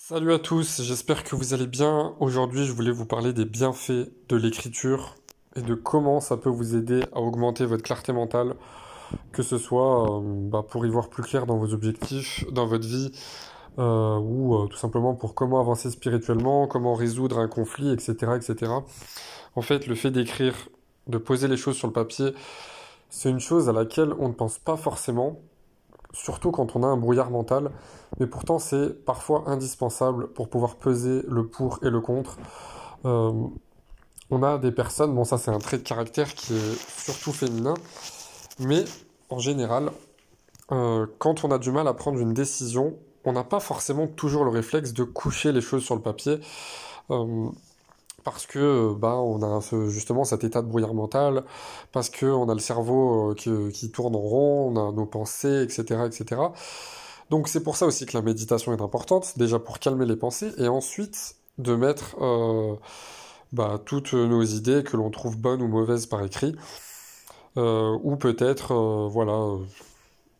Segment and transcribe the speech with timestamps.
[0.00, 2.14] Salut à tous, j'espère que vous allez bien.
[2.20, 5.16] Aujourd'hui, je voulais vous parler des bienfaits de l'écriture
[5.56, 8.54] et de comment ça peut vous aider à augmenter votre clarté mentale,
[9.32, 12.86] que ce soit euh, bah, pour y voir plus clair dans vos objectifs, dans votre
[12.86, 13.10] vie,
[13.80, 18.72] euh, ou euh, tout simplement pour comment avancer spirituellement, comment résoudre un conflit, etc., etc.
[19.56, 20.54] En fait, le fait d'écrire,
[21.08, 22.34] de poser les choses sur le papier,
[23.10, 25.40] c'est une chose à laquelle on ne pense pas forcément,
[26.12, 27.70] surtout quand on a un brouillard mental,
[28.18, 32.38] mais pourtant c'est parfois indispensable pour pouvoir peser le pour et le contre.
[33.04, 33.32] Euh,
[34.30, 37.74] on a des personnes, bon ça c'est un trait de caractère qui est surtout féminin,
[38.58, 38.84] mais
[39.30, 39.90] en général,
[40.72, 42.94] euh, quand on a du mal à prendre une décision,
[43.24, 46.40] on n'a pas forcément toujours le réflexe de coucher les choses sur le papier.
[47.10, 47.48] Euh,
[48.30, 51.44] parce que bah, on a justement cet état de brouillard mental,
[51.92, 56.02] parce qu'on a le cerveau qui, qui, tourne en rond, on a nos pensées, etc.
[56.06, 56.40] etc.
[57.30, 60.52] Donc c'est pour ça aussi que la méditation est importante, déjà pour calmer les pensées,
[60.58, 62.74] et ensuite de mettre euh,
[63.52, 66.54] bah, toutes nos idées que l'on trouve bonnes ou mauvaises par écrit,
[67.56, 69.56] euh, ou peut-être euh, voilà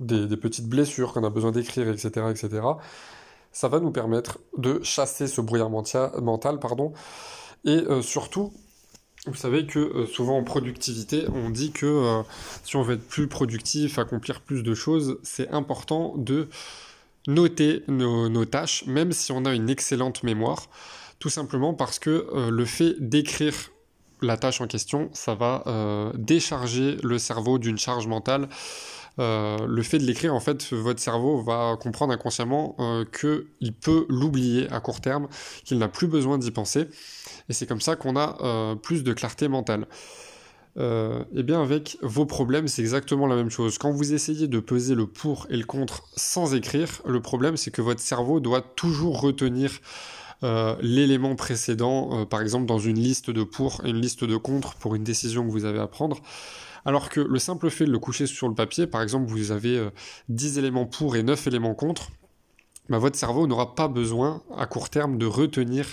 [0.00, 2.62] des, des, petites blessures qu'on a besoin d'écrire, etc., etc.
[3.52, 6.92] Ça va nous permettre de chasser ce brouillard mental, pardon,
[7.66, 8.52] et surtout
[9.26, 12.22] vous savez que euh, souvent en productivité, on dit que euh,
[12.62, 16.48] si on veut être plus productif, accomplir plus de choses, c'est important de
[17.26, 20.68] noter nos, tâches, même si on a une excellente mémoire,
[21.18, 23.54] tout simplement parce que euh, le fait d'écrire
[24.22, 28.48] la tâche en question, ça va décharger le cerveau d'une charge mentale.
[29.18, 32.76] Le fait de l'écrire, en fait, votre cerveau va comprendre inconsciemment
[33.18, 35.28] qu'il peut l'oublier à court terme,
[35.64, 36.88] qu'il n'a plus besoin d'y penser.
[37.48, 39.86] Et c'est comme ça qu'on a euh, plus de clarté mentale.
[40.78, 43.78] Euh, eh bien avec vos problèmes, c'est exactement la même chose.
[43.78, 47.70] Quand vous essayez de peser le pour et le contre sans écrire, le problème c'est
[47.70, 53.42] que votre cerveau doit toujours retenir euh, l'élément précédent, par exemple dans une liste de
[53.42, 56.20] pour et une liste de contre pour une décision que vous avez à prendre.
[56.84, 59.88] Alors que le simple fait de le coucher sur le papier, par exemple vous avez
[60.28, 62.10] 10 éléments pour et 9 éléments contre,
[62.88, 65.86] bah, votre cerveau n'aura pas besoin à court terme de retenir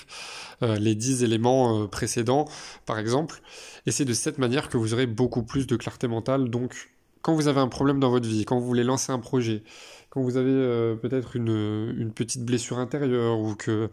[0.62, 2.46] euh, les 10 éléments euh, précédents,
[2.86, 3.42] par exemple.
[3.86, 6.50] Et c'est de cette manière que vous aurez beaucoup plus de clarté mentale.
[6.50, 6.93] Donc,
[7.24, 9.64] quand vous avez un problème dans votre vie, quand vous voulez lancer un projet,
[10.12, 13.90] quand vous avez euh, peut-être une, une, petite blessure intérieure ou que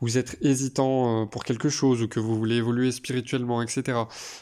[0.00, 3.98] vous êtes hésitant pour quelque chose ou que vous voulez évoluer spirituellement, etc.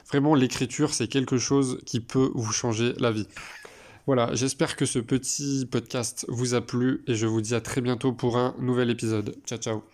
[0.08, 3.28] Vraiment, l'écriture, c'est quelque chose qui peut vous changer la vie.
[4.06, 7.80] Voilà, j'espère que ce petit podcast vous a plu et je vous dis à très
[7.80, 9.36] bientôt pour un nouvel épisode.
[9.46, 9.94] Ciao ciao